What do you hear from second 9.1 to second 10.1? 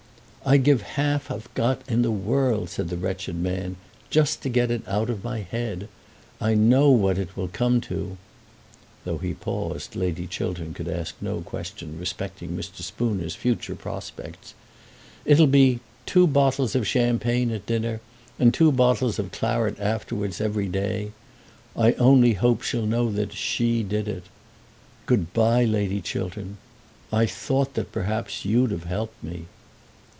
he paused,